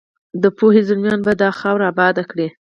د 0.41 0.43
پوهې 0.57 0.81
زلمیان 0.87 1.19
به 1.25 1.33
دا 1.41 1.49
خاوره 1.59 1.85
اباده 1.91 2.23
کړي. 2.31 2.47